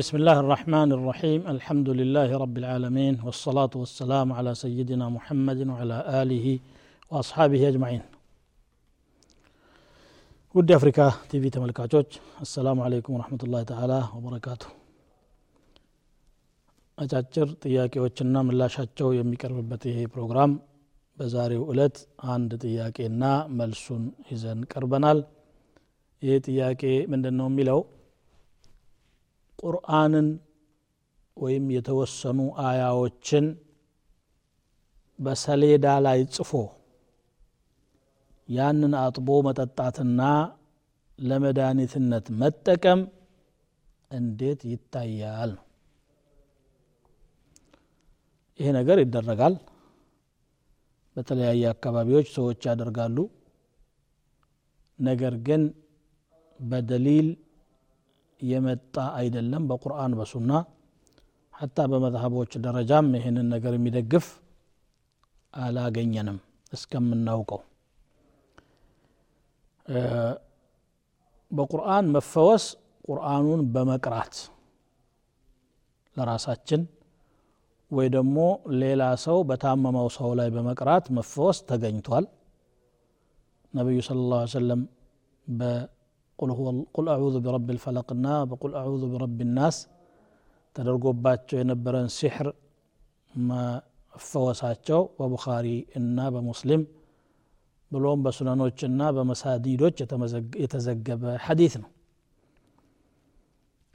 بسم 0.00 0.14
الله 0.20 0.36
الرحمن 0.44 0.88
الرحيم 0.98 1.40
الحمد 1.54 1.88
لله 2.00 2.28
رب 2.44 2.56
العالمين 2.62 3.14
والصلاة 3.26 3.72
والسلام 3.82 4.28
على 4.38 4.52
سيدنا 4.64 5.06
محمد 5.16 5.58
وعلى 5.70 5.98
آله 6.22 6.46
وأصحابه 7.10 7.60
أجمعين 7.70 8.02
ودي 10.54 10.72
أفريكا 10.76 11.06
تي 11.30 11.36
في 11.42 11.48
تملكاتوج 11.56 12.08
السلام 12.46 12.78
عليكم 12.86 13.10
ورحمة 13.16 13.40
الله 13.46 13.62
تعالى 13.72 14.00
وبركاته 14.16 14.68
አጫጭር 17.02 17.48
ጥያቄዎችና 17.62 18.34
ምላሻቸው 18.48 19.08
የሚቀርብበት 19.20 19.82
ይሄ 19.90 19.98
ፕሮግራም 20.14 20.50
በዛሬው 21.18 21.62
ዕለት 21.72 21.96
አንድ 22.34 22.50
ጥያቄና 22.64 23.24
መልሱን 23.58 24.02
ملسون 24.10 24.32
إذن 24.34 24.58
كربنال 24.72 25.18
يتياكي 26.22 26.94
من 27.10 27.20
دنو 27.24 27.46
የሚለው? 27.50 27.78
ቁርአንን 29.64 30.28
ወይም 31.36 31.66
የተወሰኑ 31.74 32.38
አያዎችን 32.64 33.46
በሰሌዳ 35.18 35.86
ላይ 36.06 36.20
ጽፎ 36.34 36.52
ያንን 38.48 38.94
አጥቦ 39.02 39.28
መጠጣትና 39.46 40.20
ለመድኃኒትነት 41.18 42.26
መጠቀም 42.40 43.00
እንዴት 44.10 44.60
ይታያል 44.72 45.50
ነው። 45.56 45.64
ይሄ 48.60 48.68
ነገር 48.78 48.98
ይደረጋል። 49.02 49.54
በተለያየ 51.16 51.64
አካባቢዎች 51.72 52.26
ሰዎች 52.36 52.60
ያደርጋሉ። 52.68 53.16
ነገር 54.98 55.34
ግን 55.46 55.62
በደሊል 56.60 57.28
የመጣ 58.44 58.96
አይደለም 59.18 59.62
በቁርአን 59.70 60.12
በሱና 60.18 60.52
ሐታ 61.54 61.78
በመዝሀቦች 61.90 62.52
ደረጃም 62.64 63.08
ይህንን 63.18 63.46
ነገር 63.54 63.72
የሚደግፍ 63.76 64.26
አላገኘንም 65.54 66.38
እስከምናውቀው። 66.72 67.60
በቁርአን 71.50 72.06
መፈወስ 72.14 72.64
ቁርአኑን 73.06 73.60
በመቅራት 73.74 74.34
ለራሳችን 76.16 76.82
ወይ 77.90 78.06
ደግሞ 78.14 78.36
ሌላ 78.80 79.02
ሰው 79.24 79.38
በታመመው 79.48 80.08
ሰው 80.16 80.30
ላይ 80.38 80.48
በመቅራት 80.54 81.06
መፈወስ 81.16 81.58
ተገኝቷል። 81.68 82.24
ነቢዩ 83.74 83.98
ስለ 84.06 84.20
ላ 84.30 84.40
ሰለም 84.52 84.82
ቁል 86.95 87.07
አዑዙ 87.13 87.35
ቢረብ 87.45 87.69
ልፈለቅና 87.75 88.27
በቁል 88.51 88.73
አዑዙ 88.81 89.03
ቢረብ 89.13 89.39
ናስ 89.57 89.77
ተደርጎባቸው 90.75 91.57
የነበረን 91.59 92.07
ሲሕር 92.17 92.47
መፈወሳቸው 93.49 95.01
በቡኻሪ 95.17 95.67
እና 95.99 96.27
በሙስሊም 96.35 96.83
ብሎም 97.91 98.19
በሱነኖችና 98.25 99.01
በመሳዲዶች 99.17 99.95
የተዘገበ 100.63 101.23
ሐዲት 101.45 101.75
ነው 101.81 101.89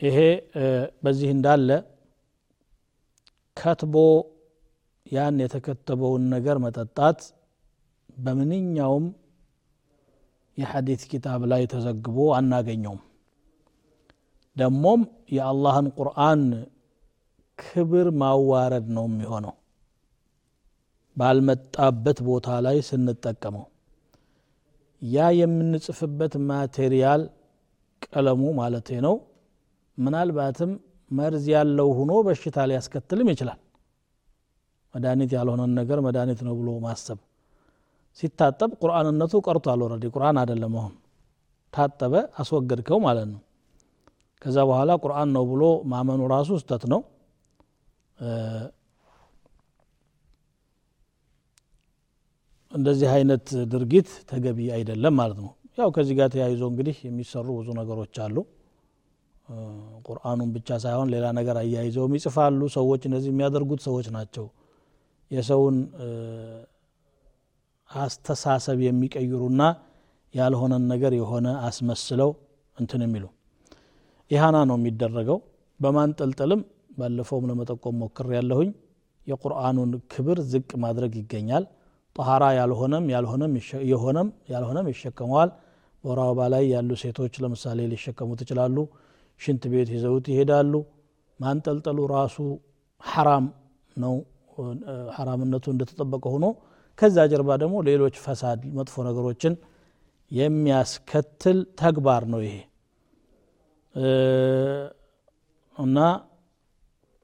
ይሄ 0.00 0.18
በዚህ 1.04 1.28
እንዳለ 1.36 1.68
ከትቦ 3.56 3.96
ያን 5.06 5.36
የተከተበውን 5.42 6.22
ነገር 6.34 6.56
መጠጣት 6.64 7.20
በምንኛውም 8.16 9.04
የሐዲት 10.59 11.01
ኪታብ 11.11 11.41
ላይ 11.51 11.63
ተዘግቦ 11.71 12.17
አናገኘውም። 12.37 13.01
ደሞም 14.55 15.01
የአላህን 15.35 15.87
ቁርአን 15.97 16.41
ክብር 17.59 18.07
ማዋረድ 18.21 18.87
ነው 18.95 19.05
የሚሆነው። 19.09 19.53
ባልመጣበት 21.17 22.19
ቦታ 22.27 22.49
ላይ 22.65 22.77
ስንጠቀመው 22.87 23.65
ያ 25.01 25.27
የምንጽፍበት 25.39 26.33
ማቴሪያል 26.49 27.21
ቀለሙ 28.05 28.43
ማለት 28.59 28.89
ነው። 29.05 29.15
ምናልባትም 29.97 30.71
መርዝ 31.11 31.45
ያለው 31.53 31.89
ሁኖ 31.97 32.11
በሽታ 32.25 32.67
ሊያስከትልም 32.69 33.29
ይችላል። 33.33 33.59
መድኃኒት 34.93 35.31
ያልሆነን 35.37 35.71
ነገር 35.79 35.99
መድኃኒት 36.05 36.39
ነው 36.47 36.53
ብሎ 36.59 36.69
ማሰብ 36.85 37.19
ሲታጠብ 38.17 38.71
ቁርአንነቱ 38.81 39.33
ቀርቷል 39.45 39.81
ወረዲ 39.85 40.05
ቁርአን 40.15 40.37
አይደለም 40.41 40.73
አሁን። 40.79 40.95
ታጠበ 41.73 42.13
አስወገድከው 42.41 42.99
ማለት 43.05 43.27
ነው። 43.33 43.41
ከዛ 44.41 44.57
በኋላ 44.69 44.91
ቁርአን 45.03 45.29
ነው 45.35 45.43
ብሎ 45.51 45.63
ማመኑ 45.91 46.21
ራሱ 46.33 46.49
ስተት 46.61 46.83
ነው። 46.93 47.01
እንደዚህ 52.71 53.09
አይነት 53.13 53.45
ድርጊት 53.71 54.09
ተገቢ 54.29 54.59
አይደለም 54.75 55.13
ማለት 55.19 55.39
ነው። 55.43 55.51
ያው 55.77 55.89
ከዚህ 55.95 56.15
ጋር 56.19 56.27
ተያይዞ 56.33 56.63
እንግዲህ 56.71 56.95
የሚሰሩ 57.07 57.47
ብዙ 57.59 57.67
ነገሮች 57.79 58.15
አሉ። 58.25 58.35
ቁርአኑን 60.07 60.49
ብቻ 60.55 60.77
ሳይሆን 60.83 61.07
ሌላ 61.13 61.25
ነገር 61.37 61.55
አያይዘውም 61.61 62.13
ይጽፋሉ። 62.17 62.61
ሰዎች 62.75 63.01
እነዚህ 63.09 63.29
የሚያደርጉት 63.33 63.81
ሰዎች 63.87 64.07
ናቸው። 64.17 64.45
የሰውን 65.31 65.77
አስተሳሰብ 67.89 68.79
የሚቀይሩና 68.85 69.61
ያልሆነን 70.33 70.83
ነገር 70.91 71.13
የሆነ 71.19 71.47
አስመስለው 71.67 72.29
እንትን 72.77 73.01
የሚሉ። 73.05 73.25
ኢሃና 74.31 74.57
ነው 74.69 74.77
የሚደረገው። 74.79 75.37
በማንጠልጠልም 75.79 76.61
ባለፈውም 76.97 77.45
ለመጠቆም 77.49 77.95
ሞክር 78.01 78.27
ያለሁኝ 78.37 78.69
የቁርአኑን 79.27 79.91
ክብር 80.13 80.37
ዝቅ 80.51 80.69
ማድረግ 80.83 81.13
ይገኛል። 81.19 81.63
ጠሃራ 82.15 82.43
ያልሆነም 82.57 83.05
የሆነም 83.91 84.29
ያልሆነም 84.53 84.87
ይሸከመዋል። 84.91 85.49
በወር 86.03 86.19
አበባ 86.23 86.41
ላይ 86.53 86.63
ያሉ 86.73 86.89
ሴቶች 87.01 87.33
ለምሳሌ 87.43 87.79
ሊሸከሙት 87.91 88.41
ይችላሉ። 88.45 88.77
ሽንት 89.41 89.63
ቤት 89.71 89.89
ይዘውት 89.95 90.25
ይሄዳሉ። 90.33 90.73
ማንጠልጠሉ 91.39 91.99
ራሱ 92.13 92.37
ሐራም 93.03 93.45
ነው። 93.95 94.15
ሐራምነቱ 95.17 95.65
እንደተጠበቀ 95.73 96.23
ሆኖ 96.33 96.45
ከዛ 96.99 97.17
ጀርባ 97.31 97.49
ደግሞ 97.61 97.75
ሌሎች 97.87 98.15
ፈሳድ 98.23 98.61
መጥፎ 98.77 99.03
ነገሮችን 99.07 99.53
የሚያስከትል 100.31 101.59
ተግባር 101.79 102.23
ነው 102.33 102.41
ይሄ። 102.45 102.55
እና 105.77 105.97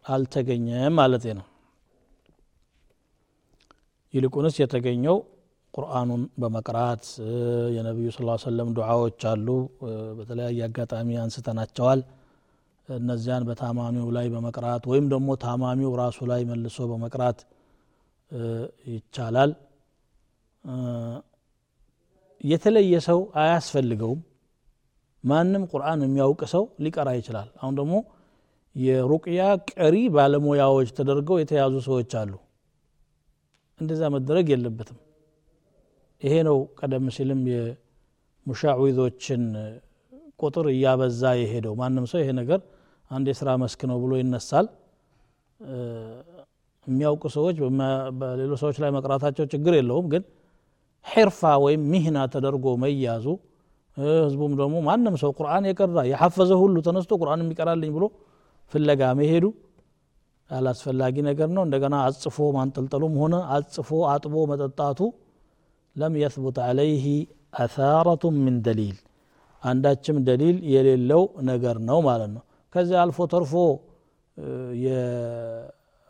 አልተገኘም 0.06 0.94
ማለት 1.00 1.24
ነው። 1.40 1.46
ይልቁንስ 4.14 4.56
የተገኘው 4.62 5.18
ቁርአኑን 5.74 6.22
በመቅራት 6.41 7.06
የነቢዩ 7.75 8.09
ስ 8.12 8.19
ሰለም 8.44 8.69
ዱዓዎች 8.78 9.22
አሉ 9.31 9.47
በተለያየ 10.18 10.62
አጋጣሚ 10.68 11.18
አንስተናቸዋል። 11.24 12.02
እነዚያን 12.90 13.44
በታማሚው 13.47 14.08
ላይ 14.18 14.25
በመቅራት 14.34 14.84
ወይም 14.91 15.06
ደግሞ 15.14 15.30
ታማሚው 15.44 15.91
ራሱ 16.02 16.18
ላይ 16.31 16.41
መልሶ 16.50 16.78
በመቅራት 16.91 17.40
ይቻላል። 18.90 19.51
የተለየ 22.44 22.96
ሰው 23.07 23.19
አያስፈልገውም። 23.41 24.22
ማንም 25.23 25.63
ቁርአን 25.72 26.01
የሚያውቅ 26.06 26.41
ሰው 26.53 26.63
ሊቀራ 26.84 27.09
ይችላል። 27.18 27.47
አሁን 27.59 27.73
ደግሞ 27.79 27.96
የሩቅያ 28.75 29.41
ቀሪ 29.73 29.96
ባለሙያዎች 30.16 30.90
ተደርገው 30.97 31.38
የተያዙ 31.41 31.76
ሰዎች 31.87 32.11
አሉ። 32.22 32.34
እንደዛ 33.79 34.02
መደረግ 34.16 34.47
የለበትም። 34.53 34.99
ይሄ 36.22 36.34
ነው 36.47 36.58
ቀደም 36.79 37.05
ሲልም 37.16 37.41
የሙሻዊዞችን 37.52 39.43
ቁጥር 40.40 40.66
እያበዛ 40.73 41.23
የሄደው። 41.40 41.73
ማንም 41.81 42.05
ሰው 42.11 42.20
ይሄ 42.23 42.29
ነገር 42.40 42.59
አንድ 43.11 43.26
የስራ 43.31 43.49
መስክ 43.61 43.81
ነው 43.90 43.97
ብሎ 44.03 44.14
ይነሳል 44.22 44.67
የሚያውቁ 46.87 47.23
ሰዎች 47.35 47.58
በሌሎች 48.20 48.59
ሰዎች 48.64 48.78
ላይ 48.84 48.90
መቅራታቸው 48.96 49.46
ችግር 49.53 49.73
የለውም። 49.78 50.08
ግን 50.14 50.23
ሒርፋ 51.05 51.52
ወይም 51.64 51.82
ሚህና 51.91 52.17
ተደርጎ 52.34 52.67
መያዙ 52.84 53.26
ህዝቡም 53.97 54.53
ደግሞ 54.59 54.76
ማንም 54.87 55.16
ሰው 55.22 55.32
ቁርአን 55.37 55.66
የቀራ 55.70 55.99
የሐፈዘ 56.09 56.52
ሁሉ 56.61 56.76
ተነስቶ 56.87 57.14
ቁርአን 57.22 57.43
የሚቀራልኝ 57.43 57.91
ብሎ 57.97 58.05
ፍለጋ 58.72 59.11
መሄዱ 59.20 59.46
አላስፈላጊ 60.49 61.16
ነገር 61.28 61.49
ነው። 61.55 61.64
እንደገና 61.67 61.96
አጽፎ 62.08 62.37
ማንጠልጠሉም 62.55 63.14
ሆነ 63.22 63.35
አጽፎ 63.55 63.90
አጥቦ 64.11 64.35
መጠጣቱ 64.52 64.99
ለም 65.96 66.14
የثቡት 66.22 66.58
አለይህ 66.66 67.05
አታረቱ 67.59 68.23
ምን 68.38 68.55
ደሊል 68.66 68.97
አንዳችም 69.64 70.17
ደሊል 70.28 70.58
የሌለው 70.73 71.22
ነገር 71.47 71.78
ነው 71.90 71.99
ማለት 72.08 72.31
ነው። 72.35 72.43
ከዚያ 72.73 72.97
አልፎ 73.03 73.20
ተርፎ 73.34 73.53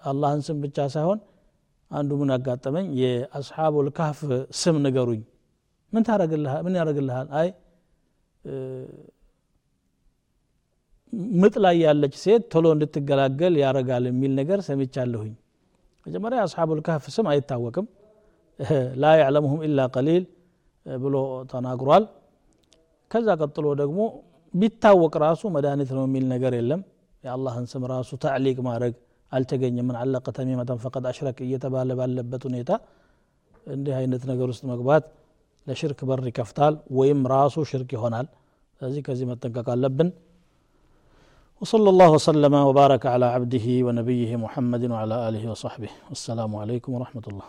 የአላህን 0.05 0.41
ስም 0.47 0.57
ብቻ 0.63 0.77
ሳይሆን 0.93 1.19
አንዱ 1.91 2.11
ምን 2.19 2.29
ያጋጠመኝ 2.33 2.87
የአስሓቡ 3.01 3.75
ልካፍ 3.87 4.19
ስም 4.59 4.75
ንገሩኝ። 4.83 5.21
ምን 5.93 6.03
ምን 6.65 6.75
ያደረግልሃል 6.79 7.27
አይ 7.39 7.47
ምጥ 11.35 11.55
ላይ 11.65 11.75
ያለች 11.85 12.13
ሴት 12.23 12.43
ቶሎ 12.53 12.65
እንድትገላገል 12.75 13.53
ያረጋል 13.61 14.05
የሚል 14.09 14.31
ነገር 14.39 14.59
ሰምቻለሁኝ። 14.67 15.33
መጀመሪያ 16.05 16.39
አስሓቡል 16.45 16.79
ካህፍ 16.87 17.05
ስም 17.15 17.27
አይታወቅም። 17.31 17.85
ላ 19.01 19.13
ያዕለሙሁም 19.21 19.61
ኢላ 19.67 19.85
ቀሊል 19.95 20.23
ብሎ 20.85 21.15
ተናግሯል። 21.51 22.03
ከዛ 23.11 23.27
ቀጥሎ 23.41 23.67
ደግሞ 23.81 23.99
ቢታወቅ 24.53 25.13
ራሱ 25.23 25.41
መድኃኒት 25.55 25.89
ነው 25.97 26.03
የሚል 26.07 26.25
ነገር 26.33 26.53
የለም። 26.59 26.81
የአላህን 27.23 27.65
ስም 27.71 27.83
ራሱ 27.93 28.09
ተዕሊቅ 28.23 28.57
ማድረግ 28.67 28.93
አልተገኘም 29.34 29.86
ምን 29.88 29.96
አለቀ 30.02 30.26
ተሚመተን 30.38 30.78
ፈቀድ 30.84 31.04
አሽረክ 31.10 31.38
እየተባለ 31.46 31.90
ባለበት 31.98 32.42
ሁኔታ 32.48 32.70
እንዲህ 33.74 33.94
አይነት 34.00 34.22
ነገር 34.30 34.48
ውስጥ 34.52 34.62
መግባት 34.72 35.04
ለሽርክ 35.66 36.00
በር 36.08 36.20
ይከፍታል 36.30 36.74
ወይም 36.98 37.20
ራሱ 37.34 37.64
ሽርክ 37.70 37.90
ይሆናል 37.96 38.26
ስለዚህ 38.80 39.02
ከዚህ 39.08 39.26
መጠንቀቅ 39.32 39.68
አለብን 39.76 40.10
وصلى 41.62 41.88
الله 41.92 42.10
وسلم 42.18 42.54
وبارك 42.68 43.02
على 43.14 43.26
عبده 43.36 43.66
ونبيه 43.86 44.30
محمد 44.44 44.82
وعلى 44.92 45.16
اله 45.28 45.44
وصحبه 45.52 45.90
والسلام 46.10 46.52
عليكم 46.62 46.90
ورحمه 46.96 47.26
الله 47.30 47.48